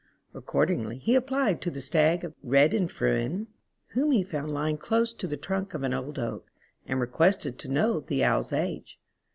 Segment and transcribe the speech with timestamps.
[0.33, 3.45] Accordingly he applied to the Stag of Rhedynfre,
[3.89, 6.47] whom he found lying close to the trunk of an old oak,
[6.87, 8.97] and requested to know the Owl's age.